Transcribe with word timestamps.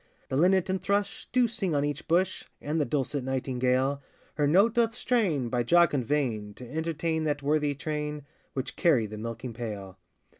The 0.29 0.35
linnet 0.35 0.67
and 0.67 0.81
thrush 0.81 1.27
do 1.31 1.47
sing 1.47 1.75
on 1.75 1.85
each 1.85 2.07
bush, 2.07 2.45
And 2.59 2.81
the 2.81 2.85
dulcet 2.85 3.23
nightingale 3.23 4.01
Her 4.33 4.47
note 4.47 4.73
doth 4.73 4.95
strain, 4.95 5.47
by 5.47 5.61
jocund 5.61 6.07
vein, 6.07 6.55
To 6.55 6.67
entertain 6.67 7.23
that 7.25 7.43
worthy 7.43 7.75
train, 7.75 8.25
Which 8.53 8.75
carry 8.75 9.05
the 9.05 9.19
milking 9.19 9.53
pail. 9.53 9.99